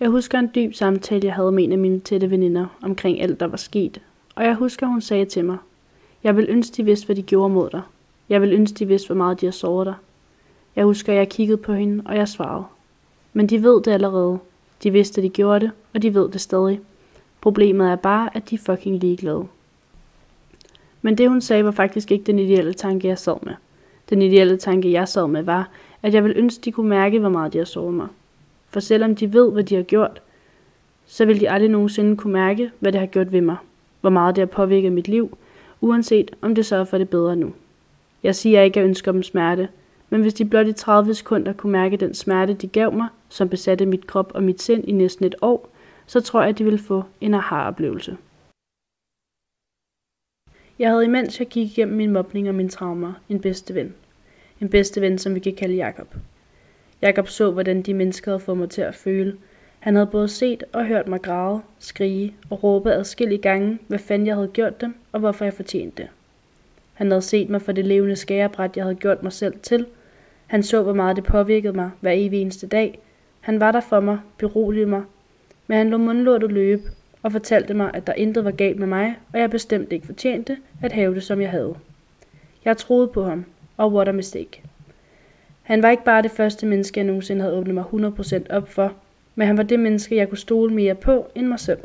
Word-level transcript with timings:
Jeg 0.00 0.08
husker 0.08 0.38
en 0.38 0.50
dyb 0.54 0.74
samtale, 0.74 1.26
jeg 1.26 1.34
havde 1.34 1.52
med 1.52 1.64
en 1.64 1.72
af 1.72 1.78
mine 1.78 2.00
tætte 2.00 2.30
veninder 2.30 2.66
omkring 2.82 3.20
alt, 3.20 3.40
der 3.40 3.46
var 3.46 3.56
sket. 3.56 4.00
Og 4.34 4.44
jeg 4.44 4.54
husker, 4.54 4.86
hun 4.86 5.00
sagde 5.00 5.24
til 5.24 5.44
mig, 5.44 5.56
jeg 6.24 6.36
vil 6.36 6.46
ønske, 6.48 6.76
de 6.76 6.84
vidste, 6.84 7.06
hvad 7.06 7.16
de 7.16 7.22
gjorde 7.22 7.54
mod 7.54 7.70
dig. 7.70 7.82
Jeg 8.28 8.42
vil 8.42 8.52
ønske, 8.52 8.78
de 8.78 8.86
vidste, 8.86 9.06
hvor 9.06 9.16
meget 9.16 9.40
de 9.40 9.46
har 9.46 9.50
såret 9.50 9.86
dig. 9.86 9.94
Jeg 10.76 10.84
husker, 10.84 11.12
jeg 11.12 11.28
kiggede 11.28 11.56
på 11.56 11.72
hende, 11.72 12.02
og 12.06 12.16
jeg 12.16 12.28
svarede. 12.28 12.64
Men 13.32 13.46
de 13.46 13.62
ved 13.62 13.82
det 13.82 13.92
allerede. 13.92 14.38
De 14.82 14.90
vidste, 14.90 15.20
at 15.20 15.22
de 15.22 15.28
gjorde 15.28 15.60
det, 15.60 15.70
og 15.94 16.02
de 16.02 16.14
ved 16.14 16.28
det 16.28 16.40
stadig. 16.40 16.80
Problemet 17.40 17.90
er 17.90 17.96
bare, 17.96 18.36
at 18.36 18.50
de 18.50 18.54
er 18.54 18.58
fucking 18.58 18.98
ligeglade. 18.98 19.44
Men 21.02 21.18
det 21.18 21.28
hun 21.28 21.40
sagde 21.40 21.64
var 21.64 21.70
faktisk 21.70 22.12
ikke 22.12 22.24
den 22.24 22.38
ideelle 22.38 22.72
tanke, 22.72 23.08
jeg 23.08 23.18
sad 23.18 23.36
med. 23.42 23.54
Den 24.10 24.22
ideelle 24.22 24.56
tanke, 24.56 24.92
jeg 24.92 25.08
sad 25.08 25.26
med, 25.26 25.42
var, 25.42 25.68
at 26.02 26.14
jeg 26.14 26.24
ville 26.24 26.36
ønske, 26.36 26.60
de 26.60 26.72
kunne 26.72 26.88
mærke, 26.88 27.18
hvor 27.18 27.28
meget 27.28 27.52
de 27.52 27.58
har 27.58 27.64
såret 27.64 27.94
mig. 27.94 28.08
For 28.68 28.80
selvom 28.80 29.14
de 29.16 29.32
ved, 29.32 29.52
hvad 29.52 29.64
de 29.64 29.74
har 29.74 29.82
gjort, 29.82 30.22
så 31.06 31.24
vil 31.24 31.40
de 31.40 31.50
aldrig 31.50 31.70
nogensinde 31.70 32.16
kunne 32.16 32.32
mærke, 32.32 32.70
hvad 32.80 32.92
det 32.92 33.00
har 33.00 33.06
gjort 33.06 33.32
ved 33.32 33.40
mig. 33.40 33.56
Hvor 34.00 34.10
meget 34.10 34.36
det 34.36 34.42
har 34.42 34.46
påvirket 34.46 34.92
mit 34.92 35.08
liv, 35.08 35.38
uanset 35.80 36.30
om 36.42 36.54
det 36.54 36.66
sørger 36.66 36.84
for 36.84 36.98
det 36.98 37.08
bedre 37.08 37.36
nu. 37.36 37.52
Jeg 38.22 38.34
siger 38.34 38.62
ikke, 38.62 38.80
at 38.80 38.82
jeg 38.82 38.88
ønsker 38.88 39.12
dem 39.12 39.22
smerte, 39.22 39.68
men 40.10 40.20
hvis 40.20 40.34
de 40.34 40.44
blot 40.44 40.66
i 40.66 40.72
30 40.72 41.14
sekunder 41.14 41.52
kunne 41.52 41.72
mærke 41.72 41.96
den 41.96 42.14
smerte, 42.14 42.54
de 42.54 42.66
gav 42.68 42.92
mig, 42.92 43.08
som 43.28 43.48
besatte 43.48 43.86
mit 43.86 44.06
krop 44.06 44.32
og 44.34 44.42
mit 44.42 44.62
sind 44.62 44.84
i 44.88 44.92
næsten 44.92 45.24
et 45.24 45.34
år, 45.42 45.70
så 46.06 46.20
tror 46.20 46.40
jeg, 46.40 46.48
at 46.48 46.58
de 46.58 46.64
ville 46.64 46.78
få 46.78 47.04
en 47.20 47.34
aha-oplevelse. 47.34 48.16
Jeg 50.78 50.90
havde 50.90 51.04
imens 51.04 51.40
jeg 51.40 51.48
gik 51.48 51.70
igennem 51.70 51.96
min 51.96 52.12
mobning 52.12 52.48
og 52.48 52.54
mine 52.54 52.68
traumer 52.68 53.12
en 53.28 53.40
bedste 53.40 53.74
ven. 53.74 53.94
En 54.60 54.68
bedste 54.68 55.00
ven, 55.00 55.18
som 55.18 55.34
vi 55.34 55.40
kan 55.40 55.54
kalde 55.54 55.74
Jakob. 55.74 56.14
Jakob 57.02 57.28
så, 57.28 57.50
hvordan 57.50 57.82
de 57.82 57.94
mennesker 57.94 58.30
havde 58.30 58.40
fået 58.40 58.58
mig 58.58 58.70
til 58.70 58.82
at 58.82 58.94
føle. 58.94 59.36
Han 59.78 59.94
havde 59.94 60.06
både 60.06 60.28
set 60.28 60.64
og 60.72 60.86
hørt 60.86 61.08
mig 61.08 61.22
græde, 61.22 61.60
skrige 61.78 62.34
og 62.50 62.64
råbe 62.64 62.92
adskillige 62.92 63.42
gange, 63.42 63.78
hvad 63.88 63.98
fanden 63.98 64.26
jeg 64.26 64.34
havde 64.34 64.48
gjort 64.48 64.80
dem, 64.80 64.94
og 65.12 65.20
hvorfor 65.20 65.44
jeg 65.44 65.54
fortjente 65.54 66.02
det. 66.02 66.10
Han 66.94 67.10
havde 67.10 67.22
set 67.22 67.50
mig 67.50 67.62
for 67.62 67.72
det 67.72 67.84
levende 67.84 68.16
skærebræt, 68.16 68.76
jeg 68.76 68.84
havde 68.84 68.94
gjort 68.94 69.22
mig 69.22 69.32
selv 69.32 69.54
til. 69.62 69.86
Han 70.46 70.62
så, 70.62 70.82
hvor 70.82 70.92
meget 70.92 71.16
det 71.16 71.24
påvirkede 71.24 71.72
mig 71.72 71.90
hver 72.00 72.12
evig 72.14 72.40
eneste 72.40 72.66
dag. 72.66 72.98
Han 73.40 73.60
var 73.60 73.72
der 73.72 73.80
for 73.80 74.00
mig, 74.00 74.18
beroligede 74.38 74.90
mig, 74.90 75.02
men 75.66 75.78
han 75.78 75.90
lå 75.90 75.96
mundlortet 75.96 76.52
løbe 76.52 76.82
og 77.22 77.32
fortalte 77.32 77.74
mig, 77.74 77.90
at 77.94 78.06
der 78.06 78.12
intet 78.12 78.44
var 78.44 78.50
galt 78.50 78.78
med 78.78 78.86
mig, 78.86 79.18
og 79.32 79.40
jeg 79.40 79.50
bestemt 79.50 79.92
ikke 79.92 80.06
fortjente 80.06 80.56
at 80.82 80.92
have 80.92 81.14
det, 81.14 81.22
som 81.22 81.40
jeg 81.40 81.50
havde. 81.50 81.74
Jeg 82.64 82.76
troede 82.76 83.08
på 83.08 83.24
ham, 83.24 83.44
og 83.76 83.92
what 83.92 84.08
a 84.08 84.12
mistake. 84.12 84.62
Han 85.66 85.82
var 85.82 85.90
ikke 85.90 86.04
bare 86.04 86.22
det 86.22 86.30
første 86.30 86.66
menneske, 86.66 87.00
jeg 87.00 87.06
nogensinde 87.06 87.42
havde 87.42 87.54
åbnet 87.54 87.74
mig 87.74 87.84
100% 87.84 88.50
op 88.50 88.68
for, 88.68 88.92
men 89.34 89.46
han 89.46 89.56
var 89.56 89.62
det 89.62 89.80
menneske, 89.80 90.16
jeg 90.16 90.28
kunne 90.28 90.38
stole 90.38 90.74
mere 90.74 90.94
på 90.94 91.26
end 91.34 91.46
mig 91.46 91.60
selv. 91.60 91.78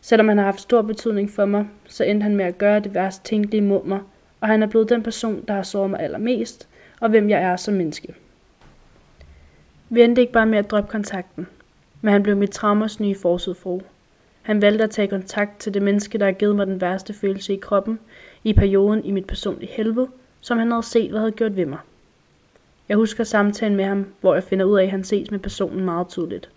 Selvom 0.00 0.28
han 0.28 0.38
har 0.38 0.44
haft 0.44 0.60
stor 0.60 0.82
betydning 0.82 1.30
for 1.30 1.44
mig, 1.44 1.66
så 1.86 2.04
endte 2.04 2.24
han 2.24 2.36
med 2.36 2.44
at 2.44 2.58
gøre 2.58 2.80
det 2.80 2.94
værste 2.94 3.24
tænkelige 3.24 3.60
mod 3.60 3.84
mig, 3.84 4.00
og 4.40 4.48
han 4.48 4.62
er 4.62 4.66
blevet 4.66 4.88
den 4.88 5.02
person, 5.02 5.44
der 5.48 5.54
har 5.54 5.62
såret 5.62 5.90
mig 5.90 6.00
allermest, 6.00 6.68
og 7.00 7.08
hvem 7.08 7.30
jeg 7.30 7.42
er 7.42 7.56
som 7.56 7.74
menneske. 7.74 8.14
Vi 9.88 10.02
endte 10.02 10.20
ikke 10.20 10.32
bare 10.32 10.46
med 10.46 10.58
at 10.58 10.70
droppe 10.70 10.90
kontakten, 10.90 11.46
men 12.00 12.12
han 12.12 12.22
blev 12.22 12.36
mit 12.36 12.50
traumas 12.50 13.00
nye 13.00 13.14
forsøgfru. 13.14 13.80
Han 14.42 14.62
valgte 14.62 14.84
at 14.84 14.90
tage 14.90 15.08
kontakt 15.08 15.58
til 15.58 15.74
det 15.74 15.82
menneske, 15.82 16.18
der 16.18 16.24
har 16.24 16.32
givet 16.32 16.56
mig 16.56 16.66
den 16.66 16.80
værste 16.80 17.14
følelse 17.14 17.54
i 17.54 17.58
kroppen, 17.62 17.98
i 18.44 18.52
perioden 18.52 19.04
i 19.04 19.10
mit 19.10 19.26
personlige 19.26 19.72
helvede, 19.72 20.08
som 20.40 20.58
han 20.58 20.70
havde 20.70 20.86
set, 20.86 21.10
hvad 21.10 21.20
havde 21.20 21.32
gjort 21.32 21.56
ved 21.56 21.66
mig. 21.66 21.78
Jeg 22.88 22.96
husker 22.96 23.24
samtalen 23.24 23.76
med 23.76 23.84
ham, 23.84 24.06
hvor 24.20 24.34
jeg 24.34 24.42
finder 24.42 24.64
ud 24.64 24.78
af, 24.78 24.84
at 24.84 24.90
han 24.90 25.04
ses 25.04 25.30
med 25.30 25.38
personen 25.38 25.84
meget 25.84 26.08
tydeligt. 26.08 26.50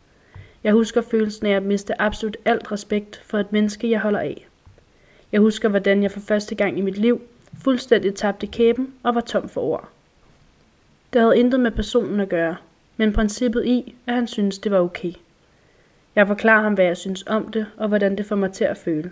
Jeg 0.64 0.74
husker 0.74 1.02
følelsen 1.02 1.46
af 1.46 1.56
at 1.56 1.64
miste 1.64 2.02
absolut 2.02 2.38
alt 2.46 2.72
respekt 2.72 3.22
for 3.26 3.38
et 3.38 3.52
menneske, 3.52 3.92
jeg 3.92 4.00
holder 4.00 4.20
af. 4.20 4.48
Jeg 5.32 5.42
husker, 5.42 5.70
hvordan 5.70 6.04
jeg 6.04 6.12
for 6.12 6.20
første 6.20 6.56
gang 6.56 6.78
i 6.78 6.82
mit 6.82 6.98
liv 6.98 7.22
fuldstændig 7.64 8.16
tabte 8.16 8.48
kæben 8.48 8.94
og 9.04 9.16
var 9.16 9.22
tom 9.22 9.50
for 9.50 9.62
ord. 9.62 9.90
Det 11.14 11.22
havde 11.22 11.40
intet 11.40 11.60
med 11.60 11.72
personen 11.72 12.20
at 12.20 12.30
gøre, 12.30 12.56
men 12.98 13.14
princippet 13.14 13.66
i, 13.66 13.96
at 14.08 14.14
han 14.14 14.28
syntes, 14.28 14.60
det 14.60 14.72
var 14.72 14.80
okay. 14.80 15.14
Jeg 16.16 16.28
forklarer 16.28 16.62
ham, 16.62 16.74
hvad 16.74 16.86
jeg 16.86 16.98
synes 16.98 17.24
om 17.28 17.52
det, 17.52 17.66
og 17.78 17.88
hvordan 17.88 18.18
det 18.18 18.26
får 18.26 18.36
mig 18.36 18.52
til 18.52 18.64
at 18.64 18.78
føle. 18.78 19.12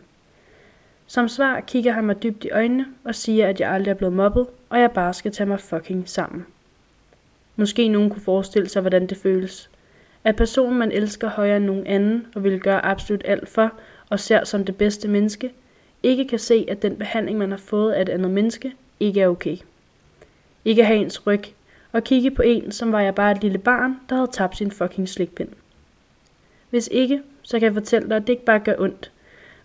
Som 1.07 1.27
svar 1.27 1.59
kigger 1.59 1.91
han 1.91 2.05
mig 2.05 2.23
dybt 2.23 2.45
i 2.45 2.49
øjnene 2.49 2.85
og 3.03 3.15
siger, 3.15 3.47
at 3.47 3.59
jeg 3.59 3.71
aldrig 3.71 3.91
er 3.91 3.95
blevet 3.95 4.13
mobbet, 4.13 4.47
og 4.69 4.79
jeg 4.79 4.91
bare 4.91 5.13
skal 5.13 5.31
tage 5.31 5.47
mig 5.47 5.59
fucking 5.59 6.09
sammen. 6.09 6.45
Måske 7.59 7.87
nogen 7.87 8.09
kunne 8.09 8.21
forestille 8.21 8.69
sig, 8.69 8.81
hvordan 8.81 9.07
det 9.07 9.17
føles. 9.17 9.69
At 10.23 10.35
personen, 10.35 10.79
man 10.79 10.91
elsker 10.91 11.29
højere 11.29 11.57
end 11.57 11.65
nogen 11.65 11.87
anden 11.87 12.27
og 12.35 12.43
vil 12.43 12.59
gøre 12.59 12.85
absolut 12.85 13.21
alt 13.25 13.49
for 13.49 13.73
og 14.09 14.19
ser 14.19 14.43
som 14.43 14.65
det 14.65 14.77
bedste 14.77 15.07
menneske, 15.07 15.51
ikke 16.03 16.27
kan 16.27 16.39
se, 16.39 16.65
at 16.69 16.81
den 16.81 16.95
behandling, 16.95 17.37
man 17.37 17.51
har 17.51 17.57
fået 17.57 17.91
af 17.91 18.01
et 18.01 18.09
andet 18.09 18.31
menneske, 18.31 18.73
ikke 18.99 19.21
er 19.21 19.27
okay. 19.27 19.57
Ikke 20.65 20.85
have 20.85 20.99
ens 20.99 21.27
ryg, 21.27 21.43
og 21.91 22.03
kigge 22.03 22.31
på 22.31 22.41
en, 22.41 22.71
som 22.71 22.91
var 22.91 23.01
jeg 23.01 23.15
bare 23.15 23.31
et 23.31 23.41
lille 23.41 23.57
barn, 23.57 23.99
der 24.09 24.15
havde 24.15 24.31
tabt 24.31 24.57
sin 24.57 24.71
fucking 24.71 25.09
slikpind. 25.09 25.49
Hvis 26.69 26.89
ikke, 26.91 27.21
så 27.41 27.59
kan 27.59 27.65
jeg 27.65 27.73
fortælle 27.73 28.09
dig, 28.09 28.17
at 28.17 28.21
det 28.21 28.33
ikke 28.33 28.45
bare 28.45 28.59
gør 28.59 28.75
ondt, 28.77 29.11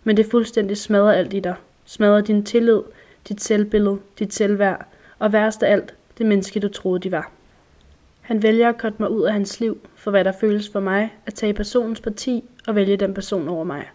men 0.03 0.17
det 0.17 0.25
fuldstændig 0.25 0.77
smadrer 0.77 1.13
alt 1.13 1.33
i 1.33 1.39
dig. 1.39 1.55
Smadrer 1.85 2.21
din 2.21 2.43
tillid, 2.43 2.81
dit 3.29 3.41
selvbillede, 3.41 3.99
dit 4.19 4.33
selvværd, 4.33 4.85
og 5.19 5.33
værst 5.33 5.63
af 5.63 5.71
alt, 5.71 5.93
det 6.17 6.25
menneske, 6.25 6.59
du 6.59 6.67
troede, 6.67 6.99
de 6.99 7.11
var. 7.11 7.34
Han 8.25 8.43
vælger 8.43 8.69
at 8.69 8.77
korte 8.77 8.95
mig 8.99 9.09
ud 9.09 9.23
af 9.23 9.33
hans 9.33 9.59
liv, 9.59 9.79
for 9.95 10.11
hvad 10.11 10.23
der 10.23 10.31
føles 10.31 10.69
for 10.69 10.79
mig, 10.79 11.13
at 11.25 11.33
tage 11.33 11.53
personens 11.53 12.01
parti 12.01 12.43
og 12.67 12.75
vælge 12.75 12.97
den 12.97 13.13
person 13.13 13.47
over 13.47 13.63
mig. 13.63 13.89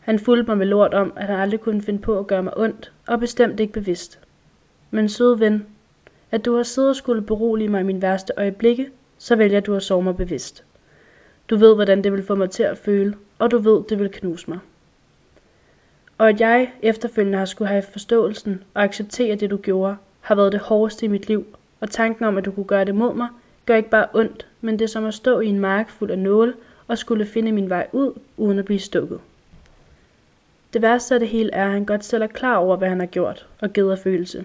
Han 0.00 0.18
fulgte 0.18 0.50
mig 0.50 0.58
med 0.58 0.66
lort 0.66 0.94
om, 0.94 1.12
at 1.16 1.26
han 1.26 1.40
aldrig 1.40 1.60
kunne 1.60 1.82
finde 1.82 2.00
på 2.00 2.18
at 2.18 2.26
gøre 2.26 2.42
mig 2.42 2.58
ondt, 2.58 2.92
og 3.06 3.20
bestemt 3.20 3.60
ikke 3.60 3.72
bevidst. 3.72 4.20
Men 4.90 5.08
søde 5.08 5.40
ven, 5.40 5.66
at 6.30 6.44
du 6.44 6.56
har 6.56 6.62
siddet 6.62 6.90
og 6.90 6.96
skulle 6.96 7.22
berolige 7.22 7.68
mig 7.68 7.80
i 7.80 7.84
min 7.84 8.02
værste 8.02 8.32
øjeblikke, 8.36 8.90
så 9.18 9.36
vælger 9.36 9.60
du 9.60 9.74
at 9.74 9.82
sove 9.82 10.02
mig 10.02 10.16
bevidst. 10.16 10.64
Du 11.50 11.56
ved, 11.56 11.74
hvordan 11.74 12.04
det 12.04 12.12
vil 12.12 12.26
få 12.26 12.34
mig 12.34 12.50
til 12.50 12.62
at 12.62 12.78
føle, 12.78 13.14
og 13.38 13.50
du 13.50 13.58
ved, 13.58 13.82
det 13.88 13.98
vil 13.98 14.10
knuse 14.10 14.50
mig. 14.50 14.58
Og 16.18 16.28
at 16.28 16.40
jeg 16.40 16.72
efterfølgende 16.82 17.38
har 17.38 17.44
skulle 17.44 17.68
have 17.68 17.82
forståelsen 17.82 18.62
og 18.74 18.82
acceptere 18.82 19.36
det, 19.36 19.50
du 19.50 19.56
gjorde, 19.56 19.96
har 20.20 20.34
været 20.34 20.52
det 20.52 20.60
hårdeste 20.60 21.06
i 21.06 21.08
mit 21.08 21.28
liv, 21.28 21.46
og 21.80 21.90
tanken 21.90 22.24
om, 22.24 22.36
at 22.36 22.44
du 22.44 22.50
kunne 22.50 22.66
gøre 22.66 22.84
det 22.84 22.94
mod 22.94 23.14
mig, 23.14 23.28
gør 23.66 23.76
ikke 23.76 23.90
bare 23.90 24.06
ondt, 24.12 24.46
men 24.60 24.78
det 24.78 24.84
er 24.84 24.88
som 24.88 25.04
at 25.04 25.14
stå 25.14 25.40
i 25.40 25.46
en 25.46 25.60
mark 25.60 25.90
fuld 25.90 26.10
af 26.10 26.18
nåle 26.18 26.54
og 26.88 26.98
skulle 26.98 27.26
finde 27.26 27.52
min 27.52 27.70
vej 27.70 27.86
ud, 27.92 28.12
uden 28.36 28.58
at 28.58 28.64
blive 28.64 28.78
stukket. 28.78 29.20
Det 30.72 30.82
værste 30.82 31.14
af 31.14 31.20
det 31.20 31.28
hele 31.28 31.52
er, 31.52 31.66
at 31.66 31.72
han 31.72 31.84
godt 31.84 32.04
selv 32.04 32.22
er 32.22 32.26
klar 32.26 32.56
over, 32.56 32.76
hvad 32.76 32.88
han 32.88 33.00
har 33.00 33.06
gjort, 33.06 33.46
og 33.60 33.72
givet 33.72 33.92
af 33.92 33.98
følelse. 33.98 34.44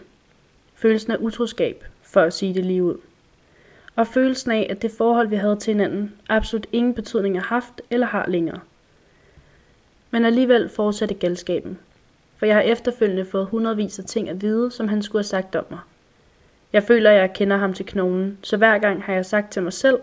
Følelsen 0.76 1.12
af 1.12 1.18
utroskab, 1.20 1.86
for 2.02 2.22
at 2.22 2.34
sige 2.34 2.54
det 2.54 2.66
lige 2.66 2.84
ud. 2.84 2.98
Og 3.96 4.08
følelsen 4.08 4.52
af, 4.52 4.68
at 4.70 4.82
det 4.82 4.92
forhold, 4.92 5.28
vi 5.28 5.36
havde 5.36 5.56
til 5.56 5.74
hinanden, 5.74 6.14
absolut 6.30 6.68
ingen 6.72 6.94
betydning 6.94 7.36
har 7.36 7.46
haft 7.46 7.82
eller 7.90 8.08
har 8.08 8.30
længere. 8.30 8.60
Men 10.12 10.26
alligevel 10.26 10.70
fortsatte 10.70 11.16
galskaben, 11.16 11.80
for 12.38 12.46
jeg 12.46 12.56
har 12.56 12.62
efterfølgende 12.62 13.26
fået 13.26 13.46
hundredvis 13.46 14.00
af 14.00 14.06
ting 14.06 14.30
at 14.30 14.42
vide, 14.42 14.72
som 14.72 14.88
han 14.88 15.02
skulle 15.02 15.20
have 15.20 15.28
sagt 15.28 15.56
om 15.56 15.66
mig. 15.70 15.80
Jeg 16.74 16.84
føler, 16.84 17.12
at 17.12 17.18
jeg 17.18 17.34
kender 17.34 17.58
ham 17.58 17.74
til 17.74 17.86
knoglen, 17.86 18.38
så 18.44 18.58
hver 18.58 18.78
gang 18.78 19.04
har 19.04 19.14
jeg 19.14 19.26
sagt 19.26 19.52
til 19.52 19.64
mig 19.64 19.74
selv, 19.74 20.00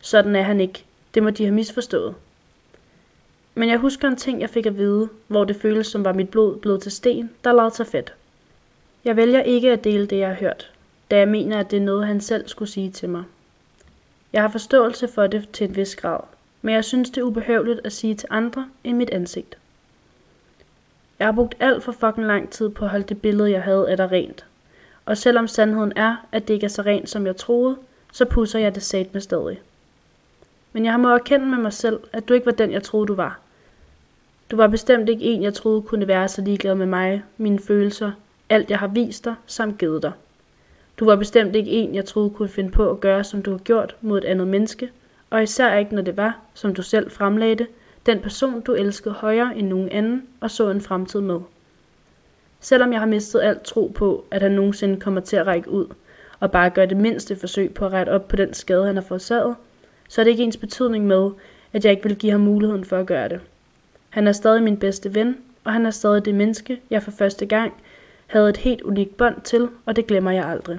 sådan 0.00 0.36
er 0.36 0.42
han 0.42 0.60
ikke. 0.60 0.84
Det 1.14 1.22
må 1.22 1.30
de 1.30 1.44
have 1.44 1.54
misforstået. 1.54 2.14
Men 3.54 3.68
jeg 3.68 3.78
husker 3.78 4.08
en 4.08 4.16
ting, 4.16 4.40
jeg 4.40 4.50
fik 4.50 4.66
at 4.66 4.78
vide, 4.78 5.08
hvor 5.28 5.44
det 5.44 5.56
føles 5.56 5.86
som 5.86 6.04
var 6.04 6.12
mit 6.12 6.28
blod 6.28 6.56
blevet 6.56 6.82
til 6.82 6.92
sten, 6.92 7.30
der 7.44 7.52
lavede 7.52 7.74
sig 7.74 7.86
fedt. 7.86 8.14
Jeg 9.04 9.16
vælger 9.16 9.42
ikke 9.42 9.72
at 9.72 9.84
dele 9.84 10.06
det, 10.06 10.18
jeg 10.18 10.28
har 10.28 10.34
hørt, 10.34 10.72
da 11.10 11.18
jeg 11.18 11.28
mener, 11.28 11.60
at 11.60 11.70
det 11.70 11.76
er 11.76 11.80
noget, 11.80 12.06
han 12.06 12.20
selv 12.20 12.48
skulle 12.48 12.70
sige 12.70 12.90
til 12.90 13.08
mig. 13.08 13.24
Jeg 14.32 14.42
har 14.42 14.48
forståelse 14.48 15.08
for 15.08 15.26
det 15.26 15.48
til 15.52 15.68
en 15.68 15.76
vis 15.76 15.96
grad, 15.96 16.20
men 16.62 16.74
jeg 16.74 16.84
synes, 16.84 17.10
det 17.10 17.18
er 17.18 17.24
ubehøveligt 17.24 17.80
at 17.84 17.92
sige 17.92 18.14
til 18.14 18.28
andre 18.30 18.68
end 18.84 18.96
mit 18.96 19.10
ansigt. 19.10 19.58
Jeg 21.18 21.26
har 21.26 21.32
brugt 21.32 21.54
alt 21.60 21.82
for 21.82 21.92
fucking 21.92 22.26
lang 22.26 22.50
tid 22.50 22.68
på 22.68 22.84
at 22.84 22.90
holde 22.90 23.06
det 23.08 23.22
billede, 23.22 23.50
jeg 23.50 23.62
havde 23.62 23.90
af 23.90 23.96
dig 23.96 24.10
rent. 24.10 24.44
Og 25.06 25.16
selvom 25.16 25.48
sandheden 25.48 25.92
er, 25.96 26.16
at 26.32 26.48
det 26.48 26.54
ikke 26.54 26.64
er 26.64 26.68
så 26.68 26.82
rent, 26.82 27.10
som 27.10 27.26
jeg 27.26 27.36
troede, 27.36 27.76
så 28.12 28.24
pusser 28.24 28.58
jeg 28.58 28.74
det 28.74 28.82
sat 28.82 29.14
med 29.14 29.20
stadig. 29.20 29.60
Men 30.72 30.84
jeg 30.84 31.00
må 31.00 31.08
erkende 31.08 31.46
med 31.46 31.58
mig 31.58 31.72
selv, 31.72 32.00
at 32.12 32.28
du 32.28 32.34
ikke 32.34 32.46
var 32.46 32.52
den, 32.52 32.72
jeg 32.72 32.82
troede, 32.82 33.06
du 33.06 33.14
var. 33.14 33.38
Du 34.50 34.56
var 34.56 34.66
bestemt 34.66 35.08
ikke 35.08 35.24
en, 35.24 35.42
jeg 35.42 35.54
troede 35.54 35.82
kunne 35.82 36.08
være 36.08 36.28
så 36.28 36.42
ligeglad 36.42 36.74
med 36.74 36.86
mig, 36.86 37.22
mine 37.36 37.58
følelser, 37.58 38.12
alt 38.48 38.70
jeg 38.70 38.78
har 38.78 38.86
vist 38.86 39.24
dig, 39.24 39.34
samt 39.46 39.78
givet 39.78 40.02
dig. 40.02 40.12
Du 40.98 41.04
var 41.04 41.16
bestemt 41.16 41.56
ikke 41.56 41.70
en, 41.70 41.94
jeg 41.94 42.04
troede 42.04 42.30
kunne 42.30 42.48
finde 42.48 42.70
på 42.70 42.90
at 42.90 43.00
gøre, 43.00 43.24
som 43.24 43.42
du 43.42 43.50
har 43.50 43.58
gjort 43.58 43.96
mod 44.00 44.18
et 44.18 44.24
andet 44.24 44.48
menneske, 44.48 44.90
og 45.30 45.42
især 45.42 45.74
ikke, 45.74 45.94
når 45.94 46.02
det 46.02 46.16
var, 46.16 46.38
som 46.54 46.74
du 46.74 46.82
selv 46.82 47.10
fremlagde 47.10 47.54
det, 47.54 47.66
den 48.06 48.20
person, 48.20 48.60
du 48.60 48.72
elskede 48.72 49.14
højere 49.14 49.56
end 49.56 49.68
nogen 49.68 49.88
anden 49.88 50.22
og 50.40 50.50
så 50.50 50.70
en 50.70 50.80
fremtid 50.80 51.20
med. 51.20 51.40
Selvom 52.64 52.92
jeg 52.92 53.00
har 53.00 53.06
mistet 53.06 53.40
alt 53.40 53.62
tro 53.62 53.92
på, 53.94 54.24
at 54.30 54.42
han 54.42 54.52
nogensinde 54.52 55.00
kommer 55.00 55.20
til 55.20 55.36
at 55.36 55.46
række 55.46 55.70
ud 55.70 55.86
og 56.40 56.50
bare 56.50 56.70
gøre 56.70 56.86
det 56.86 56.96
mindste 56.96 57.36
forsøg 57.36 57.74
på 57.74 57.86
at 57.86 57.92
rette 57.92 58.10
op 58.10 58.28
på 58.28 58.36
den 58.36 58.54
skade, 58.54 58.86
han 58.86 58.96
har 58.96 59.02
forårsaget, 59.02 59.56
så 60.08 60.20
er 60.20 60.24
det 60.24 60.30
ikke 60.30 60.42
ens 60.42 60.56
betydning 60.56 61.06
med, 61.06 61.30
at 61.72 61.84
jeg 61.84 61.92
ikke 61.92 62.02
vil 62.02 62.16
give 62.16 62.32
ham 62.32 62.40
muligheden 62.40 62.84
for 62.84 62.98
at 62.98 63.06
gøre 63.06 63.28
det. 63.28 63.40
Han 64.10 64.26
er 64.26 64.32
stadig 64.32 64.62
min 64.62 64.76
bedste 64.76 65.14
ven, 65.14 65.36
og 65.64 65.72
han 65.72 65.86
er 65.86 65.90
stadig 65.90 66.24
det 66.24 66.34
menneske, 66.34 66.80
jeg 66.90 67.02
for 67.02 67.10
første 67.10 67.46
gang 67.46 67.72
havde 68.26 68.50
et 68.50 68.56
helt 68.56 68.82
unikt 68.82 69.16
bånd 69.16 69.40
til, 69.40 69.68
og 69.86 69.96
det 69.96 70.06
glemmer 70.06 70.30
jeg 70.30 70.44
aldrig. 70.44 70.78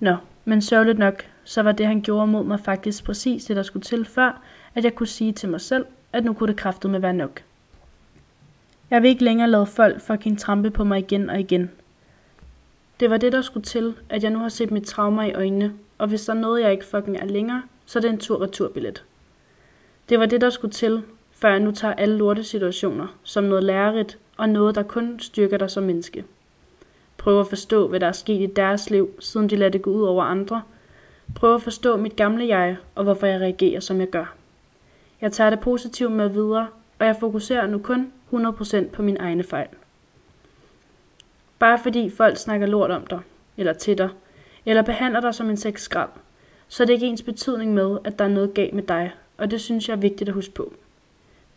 Nå, 0.00 0.16
men 0.44 0.62
sørgeligt 0.62 0.98
nok, 0.98 1.26
så 1.44 1.62
var 1.62 1.72
det 1.72 1.86
han 1.86 2.00
gjorde 2.00 2.26
mod 2.26 2.44
mig 2.44 2.60
faktisk 2.60 3.04
præcis 3.04 3.44
det, 3.44 3.56
der 3.56 3.62
skulle 3.62 3.84
til 3.84 4.04
før, 4.04 4.42
at 4.74 4.84
jeg 4.84 4.94
kunne 4.94 5.06
sige 5.06 5.32
til 5.32 5.48
mig 5.48 5.60
selv, 5.60 5.86
at 6.12 6.24
nu 6.24 6.32
kunne 6.32 6.48
det 6.48 6.56
kraftet 6.56 6.90
med 6.90 7.00
være 7.00 7.12
nok. 7.12 7.42
Jeg 8.90 9.02
vil 9.02 9.08
ikke 9.08 9.24
længere 9.24 9.50
lade 9.50 9.66
folk 9.66 10.00
fucking 10.00 10.38
trampe 10.38 10.70
på 10.70 10.84
mig 10.84 10.98
igen 10.98 11.30
og 11.30 11.40
igen. 11.40 11.70
Det 13.00 13.10
var 13.10 13.16
det, 13.16 13.32
der 13.32 13.42
skulle 13.42 13.64
til, 13.64 13.94
at 14.08 14.22
jeg 14.22 14.30
nu 14.30 14.38
har 14.38 14.48
set 14.48 14.70
mit 14.70 14.86
trauma 14.86 15.22
i 15.22 15.32
øjnene, 15.32 15.72
og 15.98 16.08
hvis 16.08 16.24
der 16.24 16.34
er 16.34 16.38
noget, 16.38 16.62
jeg 16.62 16.72
ikke 16.72 16.84
fucking 16.84 17.16
er 17.16 17.24
længere, 17.24 17.62
så 17.86 17.98
er 17.98 18.00
det 18.00 18.10
en 18.10 18.18
tur-returbillet. 18.18 19.04
Det 20.08 20.20
var 20.20 20.26
det, 20.26 20.40
der 20.40 20.50
skulle 20.50 20.72
til, 20.72 21.02
før 21.32 21.48
jeg 21.48 21.60
nu 21.60 21.70
tager 21.70 21.94
alle 21.94 22.16
lorte 22.16 22.44
situationer 22.44 23.06
som 23.22 23.44
noget 23.44 23.64
lærerigt 23.64 24.18
og 24.36 24.48
noget, 24.48 24.74
der 24.74 24.82
kun 24.82 25.20
styrker 25.20 25.56
dig 25.56 25.70
som 25.70 25.82
menneske. 25.82 26.24
Prøv 27.16 27.40
at 27.40 27.46
forstå, 27.46 27.88
hvad 27.88 28.00
der 28.00 28.06
er 28.06 28.12
sket 28.12 28.40
i 28.40 28.46
deres 28.46 28.90
liv, 28.90 29.10
siden 29.20 29.50
de 29.50 29.56
lader 29.56 29.70
det 29.70 29.82
gå 29.82 29.90
ud 29.90 30.02
over 30.02 30.24
andre. 30.24 30.62
Prøv 31.34 31.54
at 31.54 31.62
forstå 31.62 31.96
mit 31.96 32.16
gamle 32.16 32.46
jeg, 32.46 32.76
og 32.94 33.04
hvorfor 33.04 33.26
jeg 33.26 33.40
reagerer, 33.40 33.80
som 33.80 34.00
jeg 34.00 34.08
gør. 34.08 34.34
Jeg 35.20 35.32
tager 35.32 35.50
det 35.50 35.60
positivt 35.60 36.12
med 36.12 36.28
videre, 36.28 36.66
og 36.98 37.06
jeg 37.06 37.16
fokuserer 37.20 37.66
nu 37.66 37.78
kun 37.78 38.12
100% 38.32 38.88
på 38.88 39.02
min 39.02 39.16
egne 39.20 39.42
fejl. 39.42 39.68
Bare 41.58 41.78
fordi 41.78 42.10
folk 42.10 42.36
snakker 42.36 42.66
lort 42.66 42.90
om 42.90 43.06
dig, 43.06 43.20
eller 43.56 43.72
til 43.72 43.98
dig, 43.98 44.08
eller 44.66 44.82
behandler 44.82 45.20
dig 45.20 45.34
som 45.34 45.50
en 45.50 45.56
sexskrald, 45.56 46.10
så 46.68 46.82
er 46.82 46.86
det 46.86 46.94
ikke 46.94 47.06
ens 47.06 47.22
betydning 47.22 47.74
med, 47.74 47.98
at 48.04 48.18
der 48.18 48.24
er 48.24 48.28
noget 48.28 48.54
galt 48.54 48.74
med 48.74 48.82
dig, 48.82 49.12
og 49.38 49.50
det 49.50 49.60
synes 49.60 49.88
jeg 49.88 49.94
er 49.94 50.00
vigtigt 50.00 50.28
at 50.28 50.34
huske 50.34 50.54
på. 50.54 50.72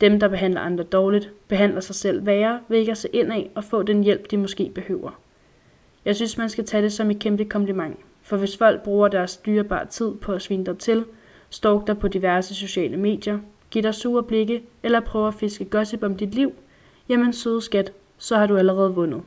Dem, 0.01 0.19
der 0.19 0.27
behandler 0.27 0.61
andre 0.61 0.83
dårligt, 0.83 1.31
behandler 1.47 1.79
sig 1.79 1.95
selv 1.95 2.25
værre 2.25 2.59
ved 2.67 2.77
ikke 2.79 2.91
at 2.91 2.97
se 2.97 3.09
ind 3.13 3.31
af 3.31 3.49
og 3.55 3.63
få 3.63 3.83
den 3.83 4.03
hjælp, 4.03 4.31
de 4.31 4.37
måske 4.37 4.71
behøver. 4.75 5.19
Jeg 6.05 6.15
synes, 6.15 6.37
man 6.37 6.49
skal 6.49 6.65
tage 6.65 6.83
det 6.83 6.93
som 6.93 7.11
et 7.11 7.19
kæmpe 7.19 7.45
kompliment, 7.45 7.97
for 8.21 8.37
hvis 8.37 8.57
folk 8.57 8.83
bruger 8.83 9.07
deres 9.07 9.37
dyrebare 9.37 9.85
tid 9.85 10.15
på 10.15 10.31
at 10.31 10.41
svine 10.41 10.65
dig 10.65 10.77
til, 10.77 11.05
stalk 11.49 11.87
dig 11.87 11.99
på 11.99 12.07
diverse 12.07 12.55
sociale 12.55 12.97
medier, 12.97 13.39
give 13.71 13.81
dig 13.81 13.95
sure 13.95 14.23
blikke 14.23 14.63
eller 14.83 14.99
prøver 14.99 15.27
at 15.27 15.33
fiske 15.33 15.65
gossip 15.65 16.03
om 16.03 16.17
dit 16.17 16.35
liv, 16.35 16.53
jamen 17.09 17.33
søde 17.33 17.61
skat, 17.61 17.93
så 18.17 18.37
har 18.37 18.47
du 18.47 18.57
allerede 18.57 18.93
vundet. 18.93 19.21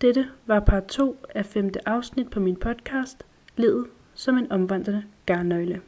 Dette 0.00 0.28
var 0.46 0.60
part 0.60 0.86
2 0.86 1.16
af 1.34 1.46
femte 1.46 1.88
afsnit 1.88 2.30
på 2.30 2.40
min 2.40 2.56
podcast, 2.56 3.24
Ledet 3.56 3.86
som 4.14 4.38
en 4.38 4.52
omvandrende 4.52 5.04
garnnøgle. 5.26 5.80